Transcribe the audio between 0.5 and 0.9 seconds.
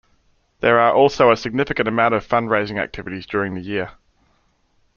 There